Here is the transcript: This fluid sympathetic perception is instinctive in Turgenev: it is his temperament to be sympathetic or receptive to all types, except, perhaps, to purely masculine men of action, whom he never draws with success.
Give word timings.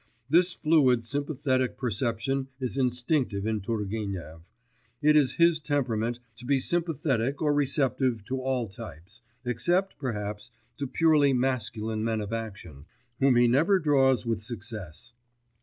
This 0.31 0.53
fluid 0.53 1.05
sympathetic 1.05 1.77
perception 1.77 2.47
is 2.59 2.75
instinctive 2.75 3.45
in 3.45 3.61
Turgenev: 3.61 4.41
it 4.99 5.15
is 5.15 5.35
his 5.35 5.59
temperament 5.59 6.17
to 6.37 6.45
be 6.47 6.59
sympathetic 6.59 7.39
or 7.39 7.53
receptive 7.53 8.25
to 8.25 8.41
all 8.41 8.67
types, 8.67 9.21
except, 9.45 9.99
perhaps, 9.99 10.49
to 10.79 10.87
purely 10.87 11.33
masculine 11.33 12.03
men 12.03 12.19
of 12.19 12.33
action, 12.33 12.85
whom 13.19 13.35
he 13.35 13.47
never 13.47 13.77
draws 13.77 14.25
with 14.25 14.41
success. 14.41 15.13